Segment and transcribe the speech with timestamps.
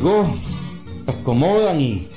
[0.00, 0.30] Amigos,
[1.06, 2.08] acomodan y,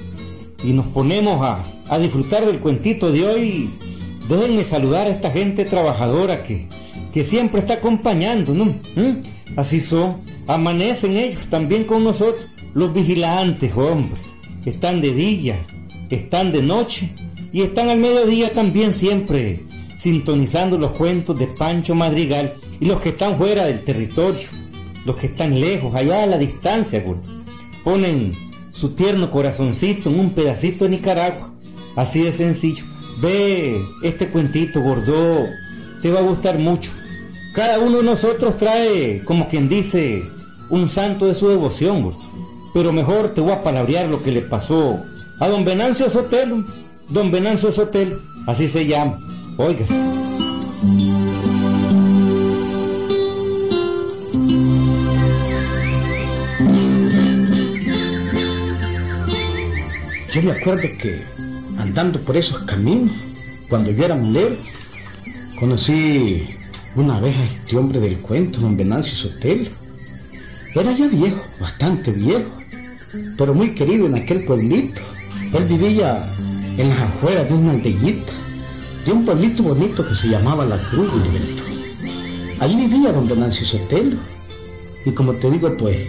[0.63, 3.69] y nos ponemos a, a disfrutar del cuentito de hoy.
[4.29, 6.69] Déjenme saludar a esta gente trabajadora que,
[7.11, 8.67] que siempre está acompañando, ¿no?
[8.67, 9.57] ¿Mm?
[9.57, 14.21] Así son, amanecen ellos también con nosotros, los vigilantes, hombre.
[14.63, 15.59] Están de día,
[16.09, 17.13] están de noche
[17.51, 19.65] y están al mediodía también siempre
[19.97, 24.47] sintonizando los cuentos de Pancho Madrigal y los que están fuera del territorio,
[25.05, 27.42] los que están lejos, allá a la distancia, gordo.
[27.83, 28.33] Ponen
[28.71, 31.51] su tierno corazoncito en un pedacito de Nicaragua,
[31.95, 32.85] así de sencillo.
[33.21, 35.45] Ve este cuentito, gordo,
[36.01, 36.91] te va a gustar mucho.
[37.53, 40.23] Cada uno de nosotros trae, como quien dice,
[40.69, 42.19] un santo de su devoción, gordo.
[42.73, 44.99] Pero mejor te voy a palabrear lo que le pasó
[45.39, 46.65] a don Venancio Sotelo.
[47.09, 49.19] Don Venancio Sotelo, así se llama.
[49.57, 49.85] Oiga.
[60.33, 61.23] Yo me acuerdo que
[61.77, 63.13] andando por esos caminos,
[63.69, 64.57] cuando yo era mulero,
[65.59, 66.47] conocí
[66.95, 69.69] una vez a este hombre del cuento, don Venancio Sotelo.
[70.73, 72.49] Era ya viejo, bastante viejo,
[73.37, 75.03] pero muy querido en aquel pueblito.
[75.53, 76.33] Él vivía
[76.77, 78.33] en las afueras de una aldeyita,
[79.05, 81.63] de un pueblito bonito que se llamaba La Cruz, Gilberto.
[82.59, 84.17] Allí vivía don Venancio Sotelo.
[85.05, 86.07] Y como te digo, pues,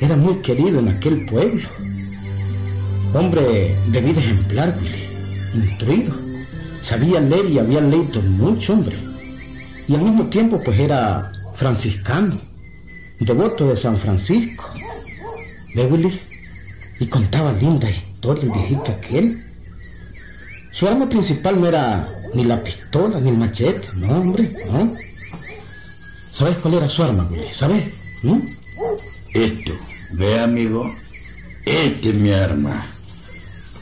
[0.00, 1.68] era muy querido en aquel pueblo.
[3.14, 6.14] Hombre de vida ejemplar, Willy, instruido.
[6.80, 8.96] Sabía leer y había leído mucho, hombre.
[9.86, 12.38] Y al mismo tiempo, pues era franciscano,
[13.20, 14.72] devoto de San Francisco.
[15.74, 16.20] ¿Ve, Willy?
[17.00, 19.44] Y contaba linda historia el viejito aquel.
[20.70, 24.96] Su arma principal no era ni la pistola ni el machete, no, hombre, no.
[26.30, 27.46] ¿Sabes cuál era su arma, Willy?
[27.52, 27.84] ¿Sabes?
[28.22, 28.38] ¿Mm?
[29.34, 29.72] Esto,
[30.12, 30.94] ve amigo,
[31.66, 32.91] esta es mi arma.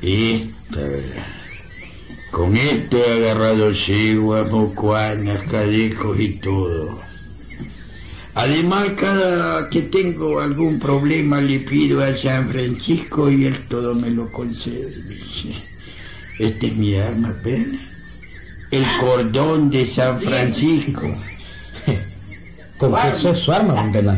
[0.03, 1.27] Esta, ¿verdad?
[2.31, 7.01] Con esto he agarrado ciguas, mocuanas, cadejos y todo.
[8.35, 14.11] Además, cada que tengo algún problema le pido a San Francisco y él todo me
[14.11, 14.95] lo concede.
[16.39, 17.81] Esta es mi arma, ven.
[18.71, 21.13] El cordón de San Francisco.
[22.79, 24.17] Con que eso es su arma, don.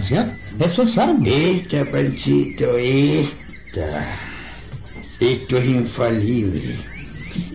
[0.61, 1.27] Eso es arma.
[1.27, 4.32] Esta, Panchito, esta.
[5.23, 6.75] Esto es infalible.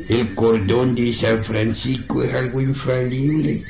[0.07, 3.61] El cordón de San Francisco es algo infalible.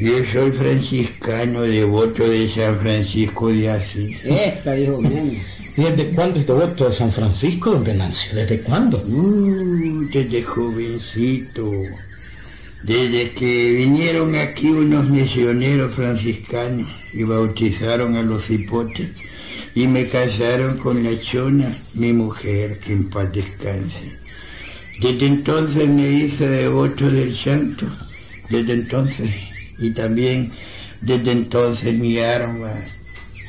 [0.00, 4.16] Yo soy franciscano devoto de San Francisco de Asís.
[4.24, 5.42] Esta, mío.
[5.76, 8.34] ¿Y desde cuándo es devoto de San Francisco, don Venancio?
[8.34, 9.04] ¿Desde cuándo?
[9.06, 11.70] Uh, desde jovencito.
[12.82, 19.10] Desde que vinieron aquí unos misioneros franciscanos y bautizaron a los hipotes
[19.78, 24.18] y me casaron con la chona, mi mujer, que en paz descanse.
[25.00, 27.86] Desde entonces me hice devoto del santo,
[28.50, 29.30] desde entonces,
[29.78, 30.50] y también
[31.00, 32.72] desde entonces mi arma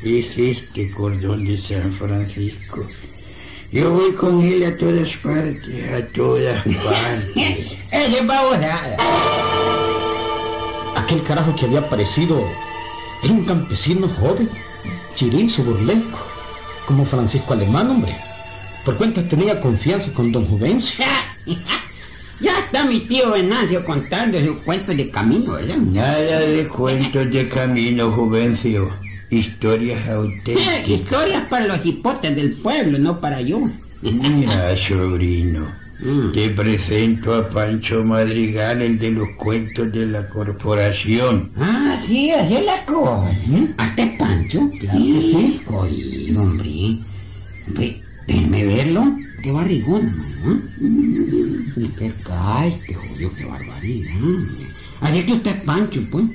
[0.04, 2.86] es este cordón de San Francisco.
[3.72, 7.74] Yo voy con él a todas partes, a todas partes.
[7.92, 8.98] Ese babosada.
[10.96, 12.46] Aquel carajo que había aparecido
[13.24, 14.48] era un campesino joven,
[15.20, 16.26] chirizo, burlesco,
[16.86, 18.16] como Francisco Alemán, hombre.
[18.86, 21.04] Por cuenta tenía confianza con don Juvencio.
[22.42, 25.76] Ya está mi tío Venancio contando sus cuentos de camino, ¿verdad?
[25.76, 28.94] Nada de cuentos de camino, Juvencio.
[29.30, 30.88] Historias Eh, auténticas.
[30.88, 33.70] Historias para los hipotes del pueblo, no para yo.
[34.02, 35.68] Mira, sobrino,
[36.02, 36.32] Mm.
[36.32, 41.52] te presento a Pancho Madrigal, el de los cuentos de la corporación.
[41.60, 43.30] Ah, sí, así es la cosa.
[43.78, 44.72] ¿Hasta es Pancho?
[44.80, 45.62] Claro que sí.
[45.68, 47.00] Oye, hombre.
[48.28, 49.18] Déjeme verlo.
[49.44, 50.62] Qué barrigón, ¿no?
[51.82, 54.12] Y qué cállate, jodido, qué barbaridad.
[55.02, 56.26] Así que usted es Pancho, pues.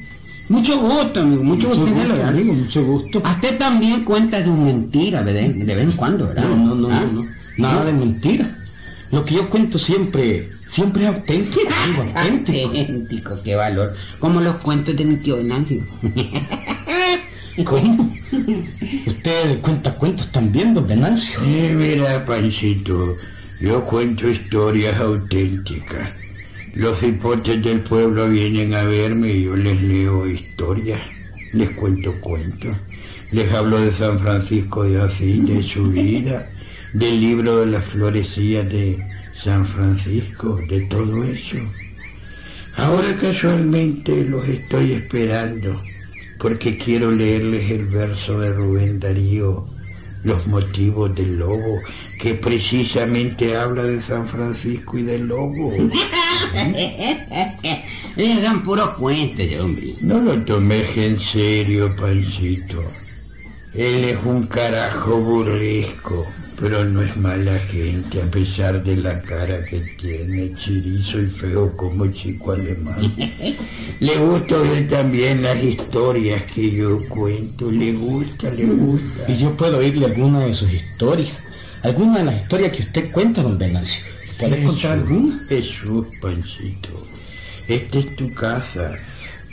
[0.49, 2.29] Mucho gusto, amigo, mucho, gusto ¿verdad?
[2.29, 3.23] amigo, mucho gusto.
[3.25, 5.49] A usted también cuenta sus mentiras, ¿verdad?
[5.55, 6.45] De vez en cuando, ¿verdad?
[6.49, 7.01] No, no, no, ¿Ah?
[7.01, 7.31] no, no.
[7.57, 8.59] Nada de mentira.
[9.15, 11.71] Lo que yo cuento siempre, siempre es auténtico,
[12.17, 12.67] auténtico.
[12.67, 13.95] Auténtico, qué valor.
[14.19, 15.85] Como los cuentos de mi tío Venancio.
[17.65, 18.13] ¿Cómo?
[19.07, 21.39] ¿Usted cuenta cuentos también, don Venancio?
[21.47, 23.15] Eh, mira, Panchito,
[23.61, 26.11] yo cuento historias auténticas.
[26.73, 31.01] Los hipotes del pueblo vienen a verme y yo les leo historias,
[31.53, 32.77] les cuento cuentos,
[33.31, 36.49] les hablo de San Francisco de Asís, de su vida,
[36.95, 39.05] del libro de las florecillas de
[39.35, 41.59] San Francisco, de todo eso.
[42.77, 45.83] Ahora casualmente los estoy esperando
[46.39, 49.67] porque quiero leerles el verso de Rubén Darío
[50.25, 51.81] los motivos del lobo,
[52.19, 55.73] que precisamente habla de San Francisco y del lobo.
[58.17, 59.95] Eran puros cuentos, hombre.
[60.01, 62.83] No lo tomes en serio, Pancito.
[63.75, 66.27] Él es un carajo burlesco,
[66.61, 71.77] pero no es mala gente a pesar de la cara que tiene, chirizo y feo
[71.77, 73.15] como chico alemán.
[74.01, 79.31] Le gusta oír también las historias que yo cuento, le gusta, le gusta.
[79.31, 81.33] Y yo puedo oírle alguna de sus historias,
[81.83, 84.05] alguna de las historias que usted cuenta, don Venancio.
[84.39, 85.47] ¿Querés contar alguna?
[85.49, 86.91] Jesús, Pancito.
[87.69, 88.97] Esta es tu casa.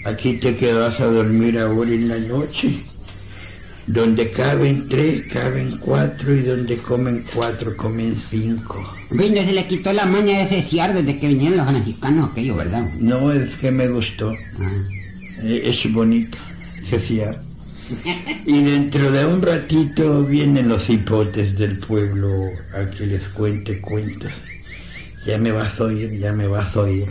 [0.06, 2.82] Aquí te quedas a dormir ahora en la noche.
[3.88, 8.94] Donde caben tres, caben cuatro, y donde comen cuatro, comen cinco.
[9.10, 12.90] Bueno, se le quitó la maña de ceciar desde que vinieron los franciscanos aquello, ¿verdad?
[13.00, 14.34] No es que me gustó.
[14.60, 14.72] Ah.
[15.44, 16.38] Eh, Es bonito,
[16.84, 17.42] ceciar.
[18.46, 24.32] Y dentro de un ratito vienen los hipotes del pueblo a que les cuente cuentos.
[25.26, 27.08] Ya me vas a oír, ya me vas a oír.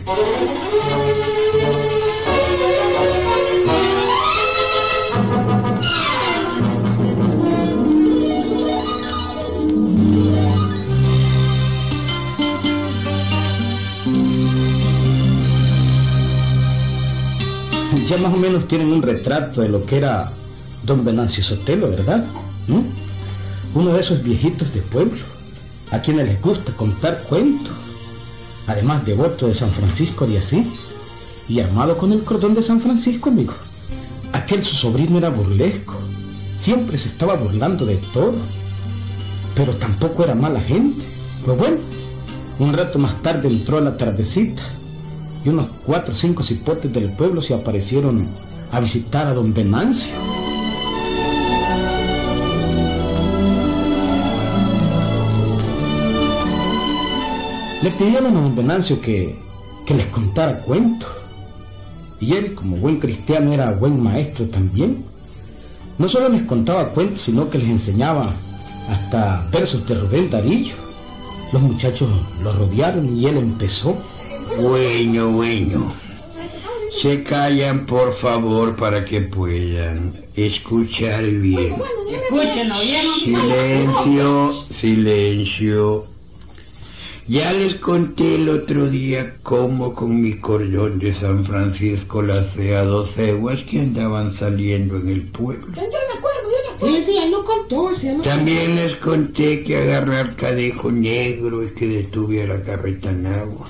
[18.11, 20.33] Ya más o menos tienen un retrato de lo que era
[20.83, 22.25] don Venancio Sotelo, ¿verdad?
[22.67, 22.81] ¿Mm?
[23.73, 25.21] Uno de esos viejitos de pueblo,
[25.91, 27.71] a quienes les gusta contar cuentos,
[28.67, 30.67] además devoto de San Francisco de Asís,
[31.47, 33.53] y armado con el cordón de San Francisco, amigo.
[34.33, 35.95] Aquel su sobrino era burlesco,
[36.57, 38.35] siempre se estaba burlando de todo,
[39.55, 41.05] pero tampoco era mala gente.
[41.45, 41.77] Pues bueno,
[42.59, 44.63] un rato más tarde entró a la tardecita
[45.43, 48.27] y unos cuatro o cinco cipotes del pueblo se aparecieron
[48.71, 50.13] a visitar a don Venancio.
[57.81, 59.39] Le pidieron a don Venancio que,
[59.85, 61.09] que les contara cuentos.
[62.19, 65.03] Y él, como buen cristiano, era buen maestro también.
[65.97, 68.35] No solo les contaba cuentos, sino que les enseñaba
[68.87, 70.75] hasta versos de Rubén Darillo.
[71.51, 72.09] Los muchachos
[72.43, 73.97] lo rodearon y él empezó.
[74.59, 75.93] Bueno, bueno.
[77.01, 81.75] Se callan, por favor, para que puedan escuchar bien.
[83.23, 86.05] Silencio, silencio.
[87.27, 92.83] Ya les conté el otro día cómo con mi cordón de San Francisco lacé a
[92.83, 95.73] dos ceguas que andaban saliendo en el pueblo.
[98.23, 103.27] También les conté que agarré al cadejo negro y que detuve a la carreta en
[103.27, 103.69] agua.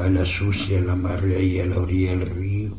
[0.00, 2.70] A la sucia la amarré ahí a la orilla del río.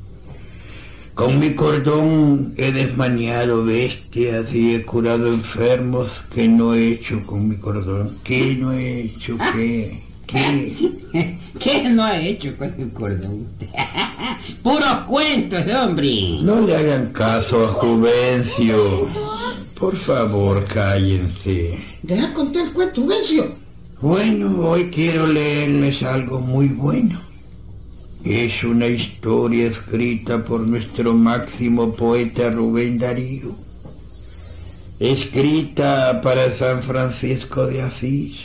[1.13, 7.47] Con mi cordón he desmañado bestias y he curado enfermos que no he hecho con
[7.47, 8.17] mi cordón.
[8.23, 9.37] ¿Qué no he hecho?
[9.53, 10.01] ¿Qué?
[10.25, 10.97] ¿Qué?
[11.59, 13.47] ¿Qué no ha hecho con el cordón?
[14.63, 16.39] Puros cuentos, hombre.
[16.41, 19.09] No le hagan caso a Juvencio.
[19.75, 21.77] Por favor, cállense.
[22.01, 23.60] Deja contar el cuento, Vencio.
[24.01, 27.21] Bueno, hoy quiero leerles algo muy bueno.
[28.23, 33.55] Es una historia escrita por nuestro máximo poeta Rubén Darío.
[34.99, 38.39] Escrita para San Francisco de Asís.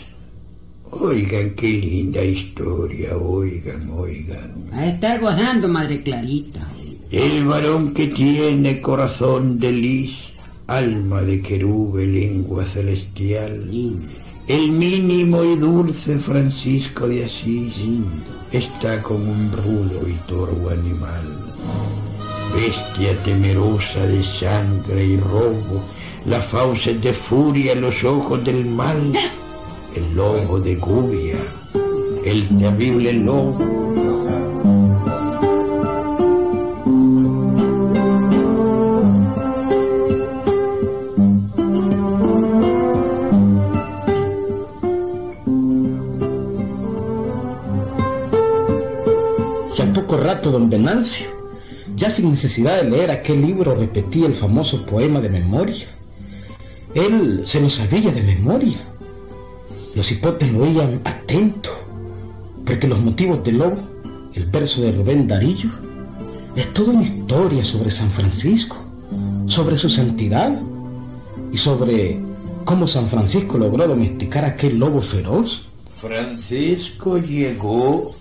[0.91, 4.69] Oigan, qué linda historia, oigan, oigan.
[4.73, 6.69] A estar gozando, madre Clarita.
[7.11, 10.19] El varón que tiene corazón de lis,
[10.67, 13.71] alma de querube, lengua celestial.
[13.71, 17.75] Lindo, El mínimo y dulce Francisco de Asís
[18.53, 21.53] está como un rudo y torvo animal.
[22.55, 25.83] Bestia temerosa de sangre y robo,
[26.27, 29.13] las fauces de furia, los ojos del mal,
[29.97, 31.39] el lobo de Gubia,
[32.25, 33.96] el terrible lobo.
[50.51, 51.27] Don Venancio,
[51.97, 55.87] ya sin necesidad de leer aquel libro, repetía el famoso poema de memoria.
[56.95, 58.79] Él se lo sabía de memoria.
[59.95, 61.71] Los hipotes lo oían atento,
[62.65, 63.77] porque los motivos del lobo,
[64.35, 65.71] el verso de Rubén Darillo,
[66.55, 68.77] es toda una historia sobre San Francisco,
[69.47, 70.59] sobre su santidad
[71.53, 72.19] y sobre
[72.65, 75.67] cómo San Francisco logró domesticar a aquel lobo feroz.
[76.01, 78.15] Francisco llegó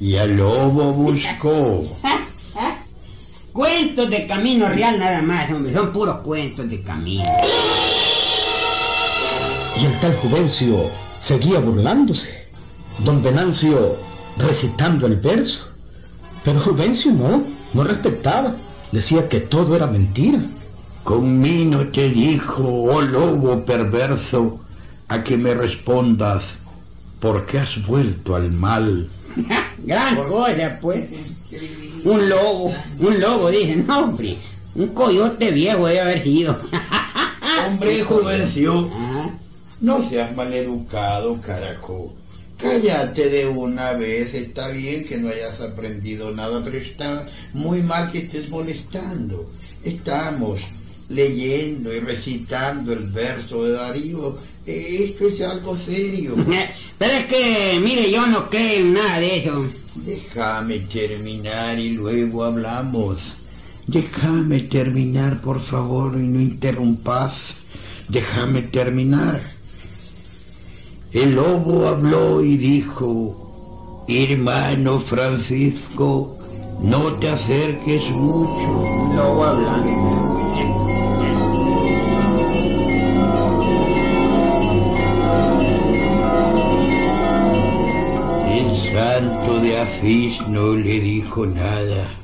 [0.00, 1.96] y al lobo buscó.
[3.52, 5.72] Cuentos de camino real nada más, hombre.
[5.72, 7.24] Son puros cuentos de camino.
[9.80, 12.48] Y el tal Juvencio seguía burlándose.
[12.98, 13.96] Don Venancio
[14.36, 15.68] recitando el verso.
[16.44, 18.56] Pero Juvencio no, no respetaba.
[18.92, 20.40] Decía que todo era mentira.
[21.02, 24.60] Conmigo te dijo, oh lobo perverso,
[25.08, 26.56] a que me respondas,
[27.20, 29.08] ¿por qué has vuelto al mal?
[29.84, 31.04] Gran cosa, pues.
[32.04, 34.36] Un lobo, un lobo, dije, no, hombre,
[34.74, 36.60] un coyote viejo debe haber sido.
[37.66, 38.90] Hombre, Juvencio,
[39.80, 42.14] no seas maleducado, carajo.
[42.58, 48.10] Cállate de una vez, está bien que no hayas aprendido nada, pero está muy mal
[48.10, 49.50] que estés molestando.
[49.82, 50.60] Estamos
[51.08, 54.38] leyendo y recitando el verso de Darío.
[54.66, 56.34] Esto es algo serio.
[56.98, 59.66] Pero es que, mire, yo no creo en nada de eso.
[59.94, 63.34] Déjame terminar y luego hablamos.
[63.86, 67.54] Déjame terminar, por favor, y no interrumpas.
[68.08, 69.52] Déjame terminar.
[71.12, 76.36] El lobo habló y dijo, hermano Francisco,
[76.80, 79.14] no te acerques mucho.
[79.14, 81.05] Lobo hablando.
[88.96, 92.18] El santo de Asís no le dijo nada.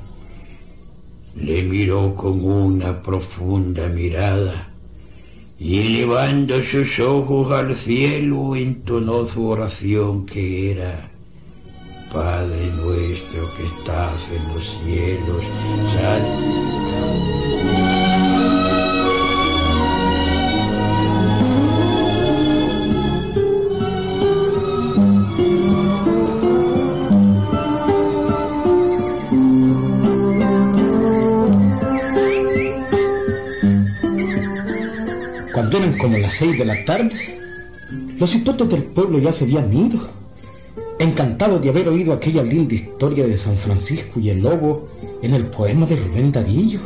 [1.37, 4.71] Le miró con una profunda mirada
[5.59, 11.11] y elevando sus ojos al cielo entonó su oración que era
[12.11, 15.45] Padre nuestro que estás en los cielos,
[36.33, 37.39] las seis de la tarde,
[38.19, 40.01] los hipotes del pueblo ya se habían ido,
[40.99, 44.89] encantados de haber oído aquella linda historia de San Francisco y el lobo
[45.21, 46.81] en el poema de Rubén Darillo.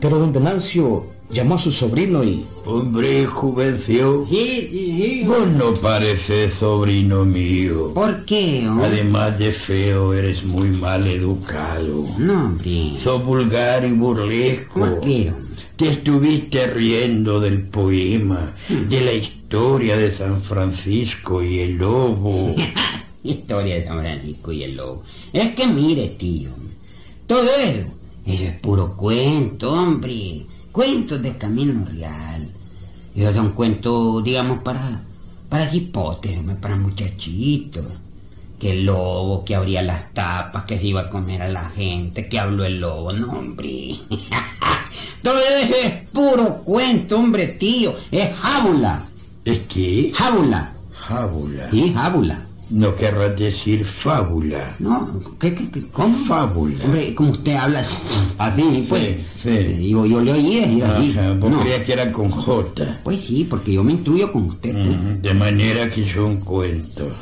[0.00, 2.44] Pero don Venancio llamó a su sobrino y...
[2.64, 4.26] Hombre, Juvencio.
[4.28, 5.24] Sí, sí, sí.
[5.26, 7.92] Vos no pareces sobrino mío.
[7.94, 8.66] ¿Por qué?
[8.66, 8.86] hombre?
[8.88, 12.06] Además de feo, eres muy mal educado.
[12.18, 12.94] No, hombre.
[12.98, 14.80] Sos vulgar y burlesco.
[14.80, 15.30] ¿Por qué?
[15.30, 15.53] hombre?
[15.76, 22.54] Te estuviste riendo del poema, de la historia de San Francisco y el lobo.
[23.24, 25.02] Historia de San Francisco y el lobo.
[25.32, 26.50] Es que mire, tío,
[27.26, 27.86] todo eso,
[28.24, 30.46] eso es puro cuento, hombre.
[30.70, 32.52] Cuentos de camino real.
[33.16, 35.02] Esos son cuentos, digamos, para,
[35.48, 37.86] para hipotes, para muchachitos.
[38.64, 42.30] Que el lobo, que abría las tapas, que se iba a comer a la gente,
[42.30, 43.90] que habló el lobo, no, hombre.
[45.22, 47.94] Todo eso es puro cuento, hombre, tío.
[48.10, 49.04] Es jábula.
[49.44, 50.12] ¿Es que?
[50.14, 50.72] Jábula.
[51.06, 51.70] Fábula.
[51.70, 52.46] Sí, jábula.
[52.70, 54.76] No querrás decir fábula.
[54.78, 55.86] No, ¿qué, qué, qué?
[55.88, 56.16] ¿Cómo?
[56.24, 56.86] Fábula.
[56.86, 57.80] Hombre, como usted habla
[58.38, 59.16] así, pues.
[59.42, 59.90] sí.
[59.90, 61.10] Yo, yo le oí así.
[61.10, 63.00] Ajá, vos No, creías que era con J.
[63.04, 64.72] Pues sí, porque yo me intuyo con usted.
[64.72, 65.20] pues.
[65.22, 67.12] De manera que son cuentos.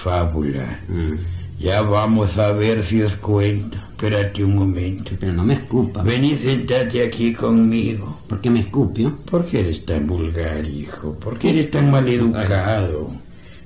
[0.00, 0.80] Fábula.
[0.88, 1.40] Mm.
[1.60, 3.76] Ya vamos a ver si es cuento.
[3.90, 5.10] Espérate un momento.
[5.20, 6.02] Pero no me escupa.
[6.02, 8.20] Ven y sentate aquí conmigo.
[8.26, 9.18] ¿Por qué me escupio?
[9.30, 11.12] ¿Por qué eres tan vulgar, hijo?
[11.14, 13.10] ¿Por qué eres tan maleducado?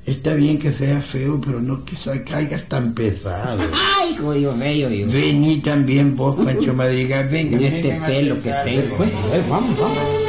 [0.05, 3.63] Está bien que seas feo, pero no que caigas tan pesado.
[4.01, 5.07] ¡Ay, jodido feo, yo!
[5.07, 7.29] Vení también vos, Pancho Madrigal.
[7.29, 8.97] Venga, Y este pelo que tengo.
[8.97, 9.13] Pues,
[9.49, 10.24] vamos, vamos.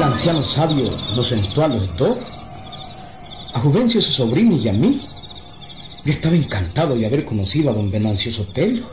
[0.00, 2.16] El anciano sabio nos sentó a los dos,
[3.52, 5.06] a Juvencio su sobrino y a mí.
[6.06, 8.86] Yo estaba encantado de haber conocido a don Venancio Sotelo,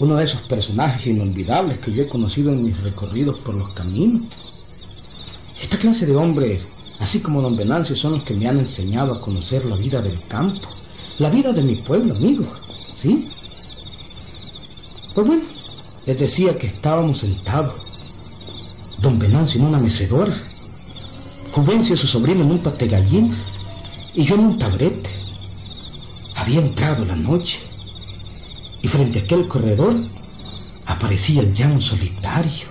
[0.00, 4.22] uno de esos personajes inolvidables que yo he conocido en mis recorridos por los caminos.
[5.62, 6.66] Esta clase de hombres,
[6.98, 10.26] así como don Venancio, son los que me han enseñado a conocer la vida del
[10.26, 10.68] campo,
[11.18, 12.48] la vida de mi pueblo, amigos,
[12.92, 13.28] ¿sí?
[15.14, 15.44] Pues bueno,
[16.04, 17.91] les decía que estábamos sentados
[19.02, 20.32] Don Venancio en una mecedora,
[21.50, 23.34] Juvencio su sobrino en un pategallina
[24.14, 25.10] y yo en un tabrete.
[26.36, 27.58] Había entrado la noche
[28.80, 29.96] y frente a aquel corredor
[30.86, 32.68] aparecía el llano solitario,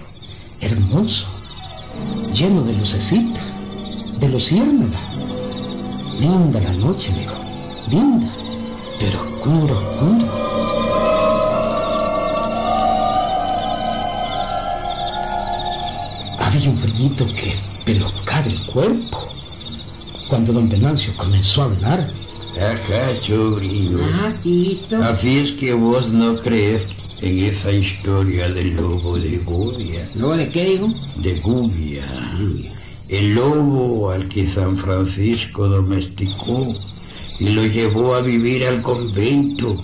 [0.62, 1.28] hermoso,
[2.34, 3.44] lleno de lucecitas,
[4.18, 5.02] de luciérnagas.
[6.18, 7.34] Linda la noche, amigo,
[7.90, 8.34] linda,
[8.98, 10.50] pero oscuro, oscuro.
[16.53, 19.29] Había un frillito que pelucaba el cuerpo.
[20.27, 22.12] Cuando don Venancio comenzó a hablar,
[22.55, 24.00] Acá, sobrino.
[24.13, 25.01] Ah, Tito.
[25.01, 26.86] Así es que vos no crees
[27.22, 30.12] en esa historia del lobo de Gubia.
[30.13, 30.93] ¿Luego de qué digo?
[31.24, 32.05] De Gubia.
[33.08, 36.75] El lobo al que San Francisco domesticó
[37.39, 39.81] y lo llevó a vivir al convento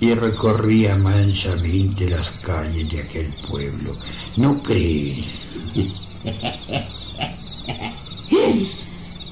[0.00, 3.98] y recorría mansamente las calles de aquel pueblo.
[4.36, 5.24] ¿No crees?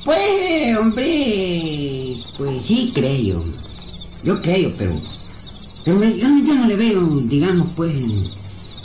[0.05, 3.45] Pues, hombre, pues sí creo.
[4.23, 5.01] Yo creo, pero,
[5.85, 7.93] pero yo, yo no le veo, digamos, pues,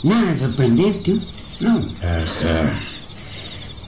[0.02, 1.20] nada sorprendente.
[1.60, 1.86] No.
[2.02, 2.91] Ajá.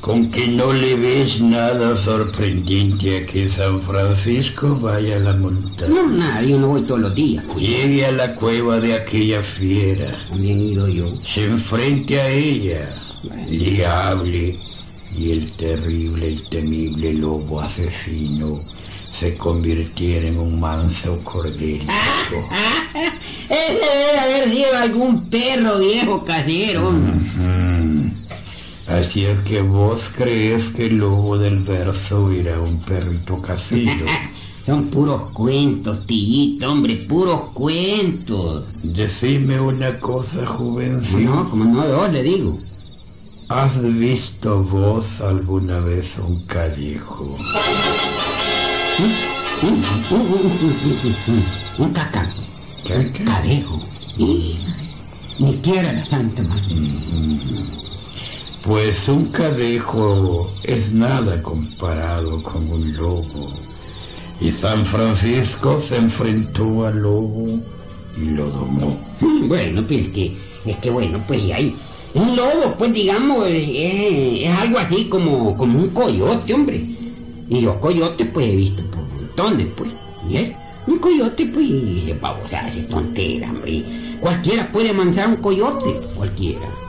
[0.05, 5.95] Con que no le ves nada sorprendente a que San Francisco vaya a la montaña.
[5.95, 7.43] No, nada, yo no voy todos los días.
[7.51, 7.67] pues.
[7.67, 11.19] Llegue a la cueva de aquella fiera, También he ido yo.
[11.25, 13.03] se enfrente a ella,
[13.49, 14.61] le hable
[15.17, 18.63] y el terrible y temible lobo asesino
[19.19, 21.87] se convirtiera en un manso corderito.
[23.49, 26.91] Ese debe haber sido algún perro viejo casero.
[26.91, 28.24] Mm.
[28.87, 34.05] Así es que vos crees que el lobo del verso era un perrito casero.
[34.67, 38.65] Son puros cuentos, tillito, hombre, puros cuentos.
[38.83, 41.19] Decime una cosa, jovencito.
[41.31, 42.59] No, como no, dos le digo.
[43.49, 47.37] ¿Has visto vos alguna vez un callejo?
[49.63, 49.83] Un,
[51.79, 52.33] un caca.
[52.91, 53.25] Un ¿Caca?
[53.25, 53.81] cadejo.
[55.39, 56.75] Ni quiera la Santa Madre.
[58.65, 63.53] Pues un cadejo es nada comparado con un lobo.
[64.41, 67.61] Y San Francisco se enfrentó al lobo
[68.17, 68.99] y lo domó.
[69.21, 71.77] Mm, Bueno, pues es que, es que bueno, pues hay.
[72.15, 76.87] Un lobo, pues digamos, es, es algo así como, como un coyote, hombre.
[77.51, 79.91] Y yo coyotes, pues he visto por montones, pues.
[80.27, 81.69] Y un coyote, pues,
[82.07, 83.85] es babosada, es tontera, hombre.
[84.21, 86.84] Cualquiera puede manejar un coyote, cualquiera.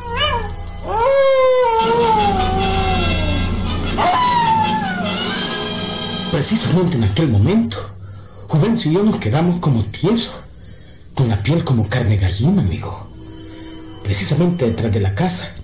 [6.47, 7.77] Precisamente en aquel momento,
[8.47, 10.31] Juvencio y yo nos quedamos como tiesos,
[11.15, 13.07] con la piel como carne gallina, amigo.
[14.03, 15.55] Precisamente detrás de la casa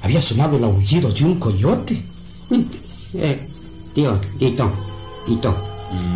[0.00, 2.02] había sonado el aullido de un coyote.
[3.12, 3.46] Eh,
[3.94, 4.72] tío, Tito,
[5.26, 5.54] Tito,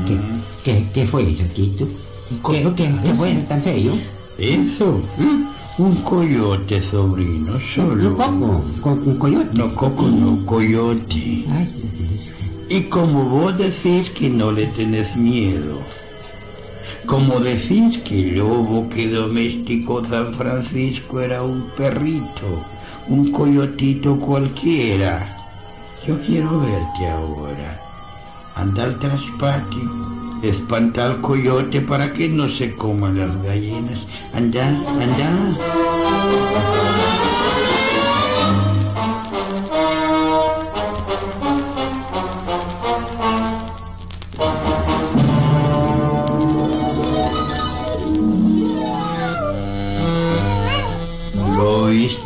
[0.06, 0.18] ¿qué,
[0.64, 1.86] qué, qué fue eso, Tito?
[2.50, 3.92] ¿Qué, qué, qué fue eso tan feo?
[4.38, 5.44] Eso, ¿Mm?
[5.82, 8.08] un coyote, sobrino, solo.
[8.08, 9.50] Un coco, co- un coyote.
[9.58, 11.44] No, coco, no, coyote.
[11.50, 12.32] Ay,
[12.68, 15.80] Y como vos decís que no le tenés miedo,
[17.06, 22.64] como decís que el lobo que domesticó San Francisco era un perrito,
[23.06, 25.36] un coyotito cualquiera,
[26.04, 27.80] yo quiero verte ahora.
[28.56, 34.00] Anda al traspatio, espanta al coyote para que no se coman las gallinas.
[34.32, 35.56] Anda, anda.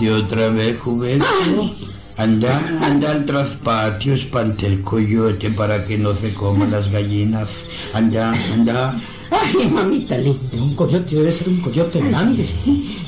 [0.00, 1.72] ¿Lo oíste otra vez, juventud?
[2.16, 7.50] Anda, anda al traspatio, espante el coyote para que no se coman las gallinas.
[7.92, 9.00] Anda, anda.
[9.30, 10.62] ay, mamita linda.
[10.62, 12.46] Un coyote debe ser un coyote grande.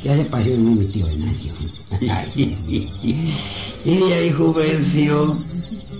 [0.05, 1.53] Ya se pasó en mi tío Ignacio.
[3.85, 5.39] Y ahí, juvencio,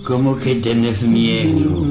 [0.03, 1.85] como que tenés miedo.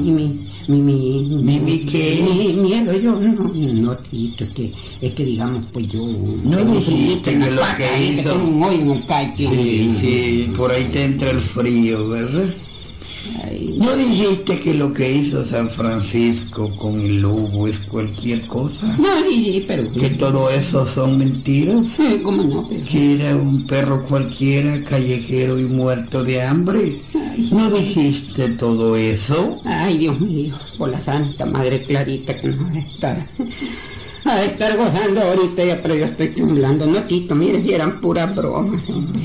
[0.67, 0.93] Mi, mi,
[1.29, 2.23] mi, mi, ¿Mi- mi qué?
[2.23, 6.01] mi- miedo, yo no, no, Tito, es que, es que digamos, pues yo...
[6.43, 8.15] No dijiste que lo que ¿eh?
[8.19, 9.47] hizo- un caite.
[9.47, 12.53] Sí, sí, por ahí te entra el frío, ¿verdad?
[13.45, 18.97] Ay, ¿No dijiste que lo que hizo San Francisco con el lobo es cualquier cosa?
[18.99, 19.89] no, sí, pero...
[19.93, 21.87] ¿Que todo eso son mentiras?
[21.95, 22.67] Sí, ¿Cómo no?
[22.67, 22.83] Pero...
[22.85, 27.01] ¿Que era un perro cualquiera, callejero y muerto de hambre?
[27.13, 27.21] Ay,
[27.51, 29.59] ¿No dijiste todo eso?
[29.65, 33.27] Ay, Dios mío, por la Santa Madre Clarita que nos va a estar,
[34.25, 36.85] a estar gozando ahorita ya, pero yo estoy temblando.
[36.85, 39.21] No, Tito, mire, si eran puras bromas, hombre.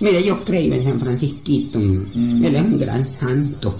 [0.00, 3.76] Mire, yo creo en San Francisquito, él es un gran santo.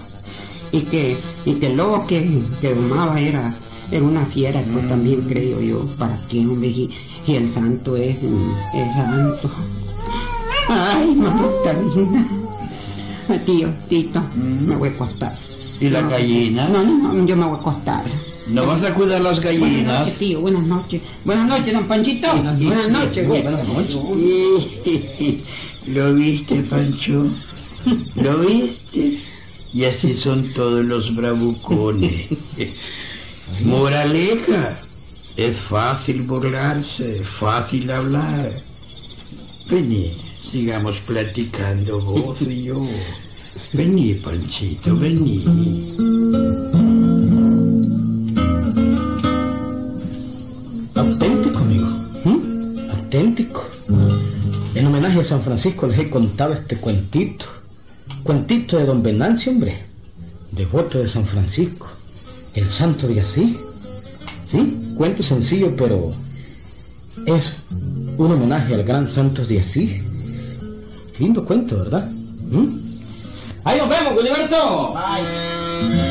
[0.71, 3.57] Y que, y que el lobo que, que domaba era,
[3.91, 5.85] era una fiera, pues también creo yo.
[5.97, 6.73] ¿Para qué, hombre?
[6.73, 6.89] Si,
[7.25, 8.17] si el santo es,
[8.73, 9.49] es santo.
[10.67, 12.44] Ay, mamita linda.
[13.45, 15.37] Tío, Tito, me voy a acostar.
[15.79, 16.67] ¿Y la No, gallina?
[16.69, 18.03] No, no, no, yo me voy a acostar.
[18.47, 19.99] ¿No vas a cuidar las Buenas gallinas?
[20.01, 21.01] noches, tío, buenas noches.
[21.23, 22.27] Buenas noches, don Panchito.
[22.31, 23.41] Buenas noches, güey.
[23.41, 23.95] Buenas noches.
[25.87, 27.25] ¿Lo viste, Pancho?
[28.15, 29.19] ¿Lo viste?
[29.73, 32.55] Y así son todos los bravucones.
[33.63, 34.81] Moraleja.
[35.35, 38.63] Es fácil burlarse, fácil hablar.
[39.69, 40.13] Vení,
[40.45, 42.81] sigamos platicando vos y yo.
[43.73, 45.43] Vení, Panchito, vení.
[50.93, 51.87] Auténtico, amigo.
[52.23, 52.89] ¿Mm?
[52.91, 53.69] Auténtico.
[54.75, 57.45] En homenaje a San Francisco les he contado este cuentito.
[58.23, 59.83] Cuentito de don Venancio, hombre.
[60.51, 61.87] Devoto de San Francisco.
[62.53, 63.57] El santo de así.
[64.45, 66.13] Sí, cuento sencillo, pero
[67.25, 67.55] es
[68.17, 70.01] un homenaje al gran Santos de Asís.
[71.19, 72.05] Lindo cuento, ¿verdad?
[72.09, 72.85] ¿Mm?
[73.63, 74.93] Ahí nos vemos, Gilberto.
[74.93, 76.04] Bye.